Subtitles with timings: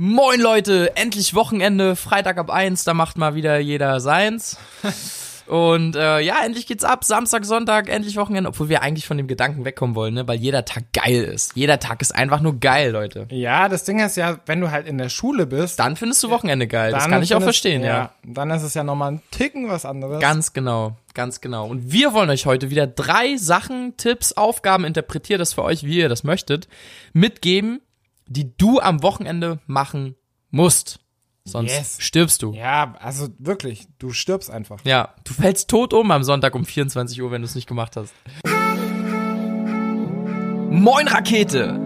[0.00, 4.56] Moin Leute, endlich Wochenende, Freitag ab eins, da macht mal wieder jeder seins.
[5.48, 9.26] Und äh, ja, endlich geht's ab, Samstag, Sonntag, endlich Wochenende, obwohl wir eigentlich von dem
[9.26, 10.28] Gedanken wegkommen wollen, ne?
[10.28, 11.56] weil jeder Tag geil ist.
[11.56, 13.26] Jeder Tag ist einfach nur geil, Leute.
[13.30, 16.30] Ja, das Ding ist ja, wenn du halt in der Schule bist, Dann findest du
[16.30, 18.12] Wochenende geil, das kann ich auch findest- verstehen, ja.
[18.22, 20.20] Dann ist es ja nochmal ein Ticken was anderes.
[20.20, 21.66] Ganz genau, ganz genau.
[21.66, 25.98] Und wir wollen euch heute wieder drei Sachen, Tipps, Aufgaben, interpretiert das für euch, wie
[25.98, 26.68] ihr das möchtet,
[27.12, 27.80] mitgeben,
[28.28, 30.14] die du am Wochenende machen
[30.50, 31.00] musst.
[31.44, 31.96] Sonst Yes.
[31.98, 32.52] stirbst du.
[32.52, 34.80] Ja, also wirklich, du stirbst einfach.
[34.84, 37.96] Ja, du fällst tot um am Sonntag um 24 Uhr, wenn du es nicht gemacht
[37.96, 38.12] hast.
[40.70, 41.80] Moin Rakete!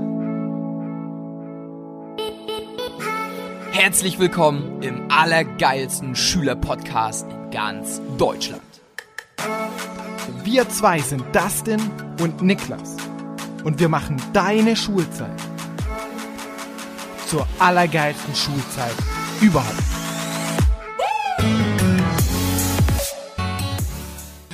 [3.71, 8.63] Herzlich willkommen im allergeilsten Schülerpodcast in ganz Deutschland.
[10.43, 11.81] Wir zwei sind Dustin
[12.21, 12.97] und Niklas.
[13.63, 15.31] Und wir machen deine Schulzeit
[17.33, 18.93] zur allergeilsten Schulzeit
[19.41, 19.73] überhaupt.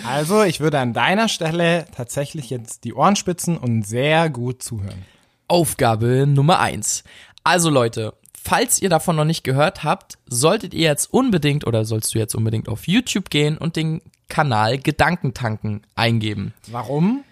[0.07, 5.05] Also, ich würde an deiner Stelle tatsächlich jetzt die Ohren spitzen und sehr gut zuhören.
[5.49, 7.03] Aufgabe Nummer eins.
[7.43, 12.15] Also Leute, falls ihr davon noch nicht gehört habt, solltet ihr jetzt unbedingt oder sollst
[12.15, 16.55] du jetzt unbedingt auf YouTube gehen und den Kanal Gedankentanken eingeben.
[16.69, 17.25] Warum?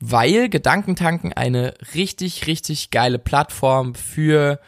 [0.00, 4.60] Weil Gedankentanken eine richtig, richtig geile Plattform für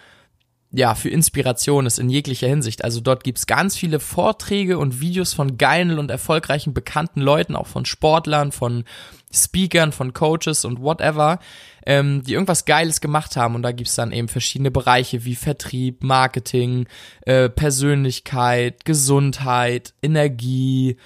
[0.70, 2.84] ja, für Inspiration ist in jeglicher Hinsicht.
[2.84, 7.66] Also dort gibt's ganz viele Vorträge und Videos von geilen und erfolgreichen bekannten Leuten, auch
[7.66, 8.84] von Sportlern, von
[9.32, 11.38] Speakern, von Coaches und whatever,
[11.86, 13.54] ähm, die irgendwas Geiles gemacht haben.
[13.54, 16.86] Und da gibt's dann eben verschiedene Bereiche wie Vertrieb, Marketing,
[17.22, 20.98] äh, Persönlichkeit, Gesundheit, Energie,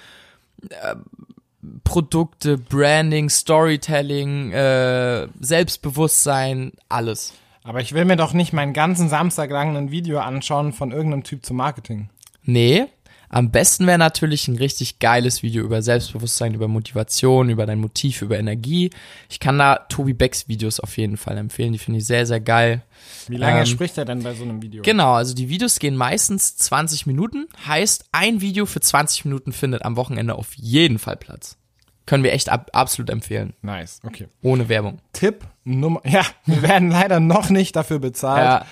[1.83, 7.33] Produkte, Branding, Storytelling, äh, Selbstbewusstsein, alles.
[7.63, 11.23] Aber ich will mir doch nicht meinen ganzen Samstag lang ein Video anschauen von irgendeinem
[11.23, 12.09] Typ zum Marketing.
[12.43, 12.87] Nee,
[13.33, 18.21] am besten wäre natürlich ein richtig geiles Video über Selbstbewusstsein, über Motivation, über dein Motiv,
[18.21, 18.91] über Energie.
[19.27, 22.39] Ich kann da Tobi Becks Videos auf jeden Fall empfehlen, die finde ich sehr, sehr
[22.39, 22.83] geil.
[23.27, 24.83] Wie lange Ähm, spricht er denn bei so einem Video?
[24.83, 29.83] Genau, also die Videos gehen meistens 20 Minuten, heißt ein Video für 20 Minuten findet
[29.83, 31.57] am Wochenende auf jeden Fall Platz.
[32.05, 34.27] Können wir echt ab, absolut empfehlen, Nice, okay.
[34.41, 34.99] ohne Werbung.
[35.13, 38.65] Tipp Nummer, ja, wir werden leider noch nicht dafür bezahlt.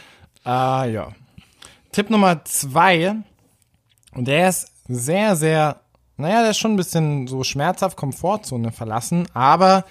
[0.43, 1.13] Ah, ja.
[1.91, 3.15] Tipp Nummer zwei,
[4.13, 5.81] und der ist sehr, sehr,
[6.17, 9.85] naja, der ist schon ein bisschen so schmerzhaft Komfortzone verlassen, aber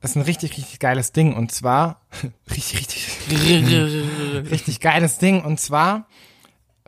[0.00, 1.34] ist ein richtig, richtig geiles Ding.
[1.34, 2.02] Und zwar,
[2.50, 5.42] richtig, richtig, richtig geiles Ding.
[5.42, 6.06] Und zwar,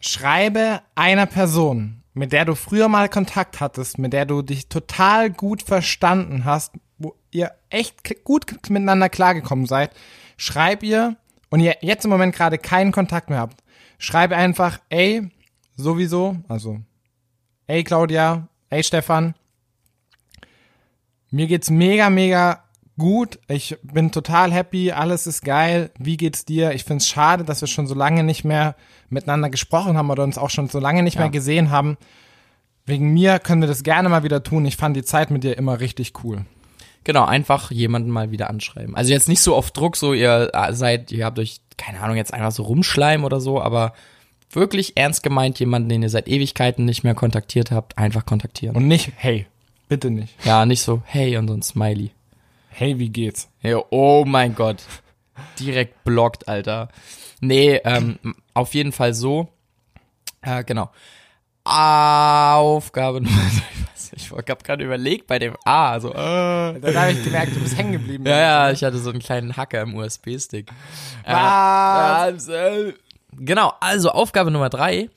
[0.01, 5.31] schreibe einer Person, mit der du früher mal Kontakt hattest, mit der du dich total
[5.31, 9.93] gut verstanden hast, wo ihr echt gut miteinander klargekommen seid,
[10.37, 11.17] schreib ihr
[11.51, 13.63] und ihr jetzt im Moment gerade keinen Kontakt mehr habt,
[13.99, 15.31] schreib einfach, ey,
[15.77, 16.81] sowieso, also,
[17.67, 19.35] ey Claudia, ey Stefan,
[21.31, 22.65] mir geht's mega, mega
[23.01, 23.41] gut.
[23.49, 24.93] Ich bin total happy.
[24.93, 25.91] Alles ist geil.
[25.99, 26.71] Wie geht's dir?
[26.73, 28.77] Ich find's schade, dass wir schon so lange nicht mehr
[29.09, 31.23] miteinander gesprochen haben oder uns auch schon so lange nicht Ja.
[31.23, 31.97] mehr gesehen haben.
[32.87, 34.65] Wegen mir können wir das gerne mal wieder tun.
[34.67, 36.45] Ich fand die Zeit mit dir immer richtig cool.
[37.03, 38.95] Genau, einfach jemanden mal wieder anschreiben.
[38.95, 42.17] Also jetzt nicht so auf Druck, so ihr äh, seid, ihr habt euch, keine Ahnung,
[42.17, 43.95] jetzt einfach so rumschleimen oder so, aber
[44.53, 48.77] wirklich ernst gemeint, jemanden, den ihr seit Ewigkeiten nicht mehr kontaktiert habt, einfach kontaktieren.
[48.77, 49.47] Und nicht, hey,
[49.89, 50.35] bitte nicht.
[50.45, 52.11] ja, nicht so, hey und so ein Smiley.
[52.73, 53.51] Hey, wie geht's?
[53.61, 54.83] Ja, oh mein Gott.
[55.59, 56.89] Direkt blockt, Alter.
[57.41, 58.19] Nee, ähm,
[58.55, 59.49] auf jeden Fall so.
[60.41, 60.91] Äh, genau.
[61.65, 66.15] Aufgabe Nummer, ich weiß nicht, ich hab gerade überlegt bei dem A, so, äh.
[66.15, 68.25] Dann habe ich gemerkt, du bist hängen geblieben.
[68.27, 70.71] Ja, ja, ich hatte so einen kleinen Hacker im USB-Stick.
[71.27, 72.49] Was?
[72.49, 72.95] Äh,
[73.33, 75.11] genau, also Aufgabe Nummer drei.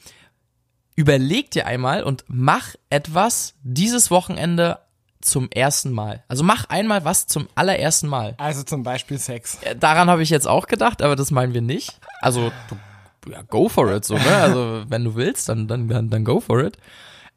[0.95, 4.79] Überleg dir einmal und mach etwas dieses Wochenende
[5.25, 6.23] zum ersten Mal.
[6.27, 8.35] Also mach einmal was zum allerersten Mal.
[8.37, 9.57] Also zum Beispiel Sex.
[9.61, 11.99] Äh, Daran habe ich jetzt auch gedacht, aber das meinen wir nicht.
[12.21, 14.35] Also, du, ja, go for it, so, ne?
[14.35, 16.77] Also, wenn du willst, dann, dann, dann, dann go for it.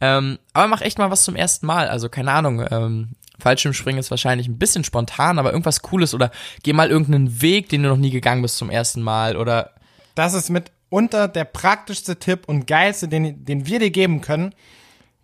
[0.01, 1.89] Ähm, aber mach echt mal was zum ersten Mal.
[1.89, 6.31] Also, keine Ahnung, ähm, Fallschirmspringen ist wahrscheinlich ein bisschen spontan, aber irgendwas Cooles oder
[6.63, 9.73] geh mal irgendeinen Weg, den du noch nie gegangen bist zum ersten Mal oder
[10.15, 14.55] Das ist mitunter der praktischste Tipp und geilste, den, den wir dir geben können.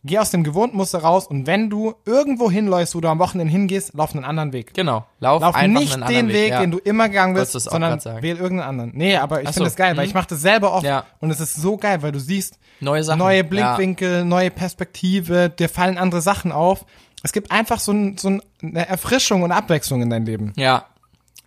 [0.05, 3.53] Geh aus dem gewohnten Muster raus und wenn du irgendwo hinläufst, wo du am Wochenende
[3.53, 4.75] hingehst, lauf einen anderen Weg.
[4.75, 6.61] genau, lauf, Lauf einfach nicht einen den anderen Weg, ja.
[6.61, 8.91] den du immer gegangen bist, sondern wähl irgendeinen anderen.
[8.95, 10.09] Nee, aber ich finde so, das geil, weil mhm.
[10.09, 11.05] ich mache das selber oft Ja.
[11.21, 13.21] und es ist so geil, weil du siehst Neue Sachen.
[13.21, 13.43] neue Ja.
[13.45, 16.85] Blickwinkel, neue Perspektive, dir fallen andere Sachen auf.
[17.23, 20.53] Es gibt einfach so, ein, so eine Erfrischung und Abwechslung in dein Leben.
[20.57, 20.87] Ja,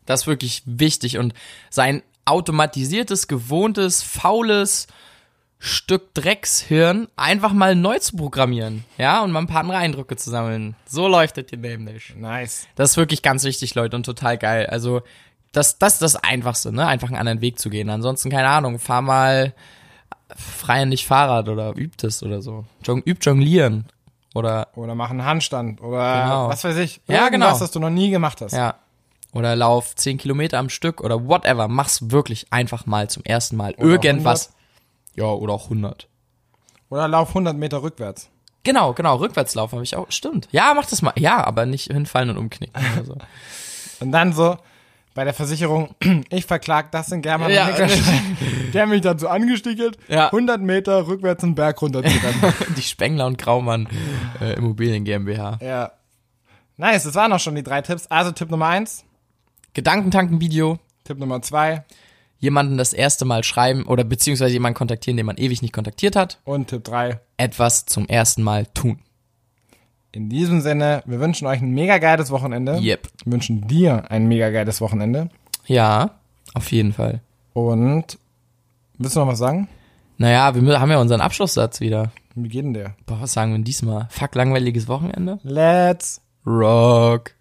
[0.05, 1.33] das ist wirklich wichtig und
[1.69, 4.87] sein automatisiertes, gewohntes, faules
[5.57, 10.29] Stück Dreckshirn einfach mal neu zu programmieren, ja, und mal ein paar andere Eindrücke zu
[10.29, 10.75] sammeln.
[10.85, 12.13] So leuchtet ihr nämlich.
[12.15, 12.67] Nice.
[12.75, 14.67] Das ist wirklich ganz wichtig, Leute, und total geil.
[14.67, 15.01] Also,
[15.51, 16.85] das, das ist das Einfachste, ne?
[16.85, 17.89] Einfach einen anderen Weg zu gehen.
[17.89, 19.53] Ansonsten, keine Ahnung, fahr mal
[20.35, 22.65] frei nicht Fahrrad oder übt es oder so.
[22.83, 23.85] Jong, übt Jonglieren.
[24.33, 26.49] Oder, oder mach einen Handstand oder genau.
[26.49, 26.99] was weiß ich.
[27.07, 27.51] Ja, genau.
[27.51, 28.51] Was, das du noch nie gemacht hast.
[28.51, 28.75] Ja.
[29.31, 31.67] Oder lauf 10 Kilometer am Stück oder whatever.
[31.67, 33.73] Mach's wirklich einfach mal zum ersten Mal.
[33.75, 34.53] Oder Irgendwas.
[35.15, 36.07] Ja, oder auch 100.
[36.89, 38.29] Oder lauf 100 Meter rückwärts.
[38.63, 39.17] Genau, genau.
[39.17, 40.07] Rückwärtslauf habe ich auch.
[40.09, 40.47] Stimmt.
[40.51, 41.13] Ja, mach das mal.
[41.17, 42.81] Ja, aber nicht hinfallen und umknicken.
[42.93, 43.17] Oder so.
[43.99, 44.57] und dann so,
[45.15, 45.95] bei der Versicherung,
[46.29, 47.69] ich verklag das in German, ja.
[48.73, 50.25] der mich dazu angestickelt, ja.
[50.25, 52.53] 100 Meter rückwärts einen Berg runter zu rennen.
[52.77, 53.87] die Spengler und Graumann
[54.41, 55.59] äh, Immobilien GmbH.
[55.61, 55.91] Ja.
[56.77, 58.07] Nice, das waren auch schon die drei Tipps.
[58.07, 59.05] Also Tipp Nummer eins.
[59.73, 60.79] Gedankentanken-Video.
[61.05, 61.85] Tipp Nummer zwei.
[62.39, 66.39] Jemanden das erste Mal schreiben oder beziehungsweise jemanden kontaktieren, den man ewig nicht kontaktiert hat.
[66.43, 67.19] Und Tipp drei.
[67.37, 68.99] Etwas zum ersten Mal tun.
[70.11, 72.79] In diesem Sinne, wir wünschen euch ein mega geiles Wochenende.
[72.79, 73.09] Yep.
[73.25, 75.29] Wir wünschen dir ein mega geiles Wochenende.
[75.65, 76.11] Ja,
[76.53, 77.21] auf jeden Fall.
[77.53, 78.17] Und
[78.97, 79.67] willst du noch was sagen?
[80.17, 82.11] Naja, wir haben ja unseren Abschlusssatz wieder.
[82.35, 82.95] Wie geht denn der?
[83.05, 84.07] Boah, was sagen wir denn diesmal?
[84.09, 85.39] Fuck langweiliges Wochenende?
[85.43, 87.34] Let's rock.